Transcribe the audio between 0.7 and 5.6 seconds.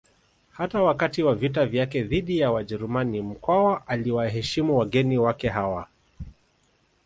wakati wa vita vyake dhidi ya Wajerumani Mkwawa aliwaheshimu wageni wake